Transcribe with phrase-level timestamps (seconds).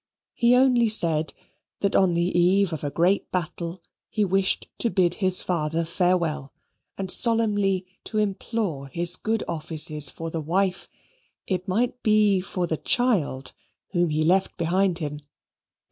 [0.33, 1.31] He only said,
[1.81, 6.51] that on the eve of a great battle, he wished to bid his father farewell,
[6.97, 10.89] and solemnly to implore his good offices for the wife
[11.45, 13.53] it might be for the child
[13.91, 15.19] whom he left behind him.